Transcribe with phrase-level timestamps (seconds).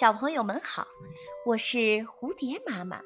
[0.00, 0.88] 小朋友们好，
[1.46, 3.00] 我是蝴蝶妈妈。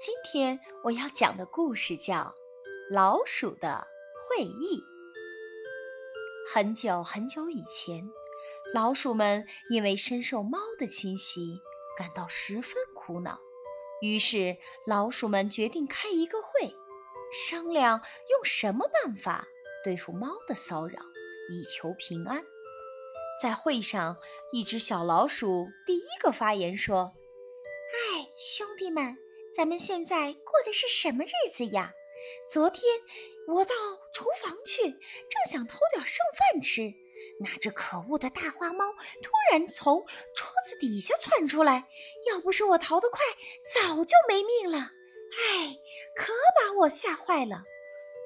[0.00, 2.14] 今天我要讲的故事叫
[2.90, 4.80] 《老鼠的会议》。
[6.50, 8.08] 很久很久以前，
[8.72, 11.60] 老鼠们因为深受猫的侵袭，
[11.98, 13.38] 感到十分苦恼。
[14.00, 14.56] 于是，
[14.86, 16.74] 老鼠们决定开一个会，
[17.46, 19.46] 商量用什么办法
[19.84, 20.98] 对付猫的骚扰，
[21.50, 22.42] 以求平安。
[23.42, 24.16] 在会上，
[24.52, 27.10] 一只小老鼠第一个发言说
[28.14, 29.16] ：“哎，兄弟们，
[29.52, 31.92] 咱们现在过的是什么日子呀？
[32.48, 32.84] 昨天
[33.48, 33.74] 我到
[34.14, 36.94] 厨房去，正想偷点剩饭吃，
[37.40, 38.92] 那只可恶的大花猫
[39.24, 40.04] 突然从
[40.36, 41.88] 桌子底下窜出来，
[42.30, 43.18] 要不是我逃得快，
[43.74, 44.78] 早就没命了。
[44.78, 45.78] 哎，
[46.14, 47.64] 可把我吓坏了。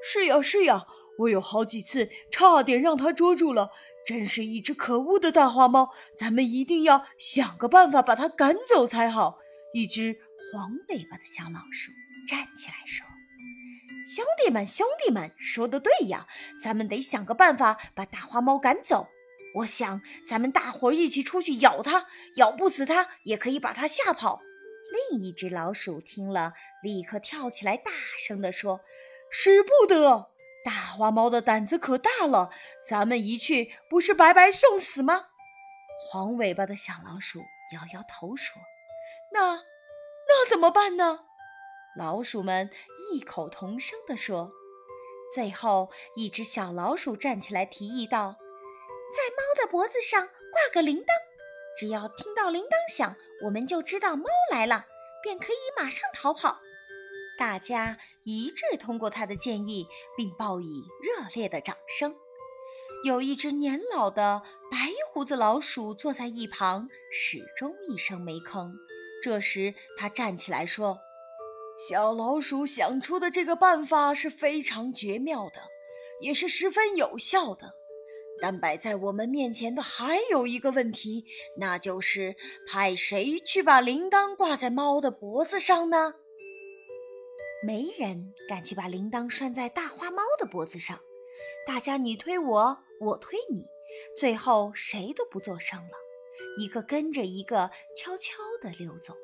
[0.04, 0.86] 是呀，是呀，
[1.20, 3.70] 我有好几次差点让它捉住了。”
[4.06, 9.38] 真是一只可恶的大花猫，咱们一定要想个办法把它赶走才好。
[9.74, 10.16] 一只
[10.52, 11.90] 黄尾巴的小老鼠
[12.28, 13.04] 站起来说
[14.06, 16.28] ：“兄弟们，兄弟们，说的对呀，
[16.62, 19.08] 咱们得想个办法把大花猫赶走。
[19.56, 24.40] 我想，咱们大伙儿一起出去咬它，咬不死它，也可以把它吓跑。”
[25.10, 28.80] 另一只老鼠听了，立刻跳起来，大声地说
[29.32, 30.30] ：“使不得！”
[30.66, 32.50] 大花猫的胆子可大了，
[32.84, 35.26] 咱们一去不是白白送死吗？
[36.10, 37.38] 黄尾巴的小老鼠
[37.72, 38.60] 摇摇头说
[39.32, 39.62] ：“那
[40.26, 41.20] 那怎么办呢？”
[41.96, 42.68] 老鼠们
[43.12, 44.50] 异口同声地说。
[45.32, 48.36] 最后一只小老鼠站起来提议道
[49.14, 51.06] ：“在猫的脖子上挂个铃铛，
[51.78, 53.14] 只要听到铃铛响，
[53.44, 54.84] 我们就知道猫来了，
[55.22, 56.60] 便可以马上逃跑。”
[57.38, 62.14] 大家一致通过他的建议，并报以热烈的掌声。
[63.04, 64.78] 有一只年老的白
[65.10, 68.72] 胡子老鼠坐在一旁，始终一声没吭。
[69.22, 70.98] 这时，他站起来说
[71.88, 75.60] ：“小老鼠想出的这个办法是非常绝妙的，
[76.20, 77.74] 也是十分有效的。
[78.40, 81.24] 但摆在我们面前的还有一个问题，
[81.58, 82.34] 那就是
[82.66, 86.14] 派谁去把铃铛挂在猫的脖子上呢？”
[87.66, 91.00] 没人敢去把铃铛拴在大花猫的脖子上，
[91.66, 93.64] 大家你推我，我推你，
[94.16, 95.92] 最后谁都不作声了，
[96.60, 99.20] 一个跟着一个悄悄地溜走了。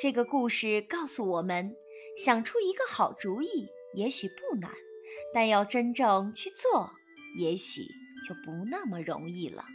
[0.00, 1.76] 这个故事告诉我们，
[2.16, 4.72] 想出一个好主意也许不难，
[5.34, 6.92] 但要真正去做，
[7.38, 7.82] 也许
[8.26, 9.66] 就不那么容易了。